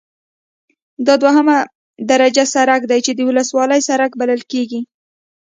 [1.05, 1.57] دا دوهمه
[2.09, 4.81] درجه سرک دی چې د ولسوالۍ سرک بلل کیږي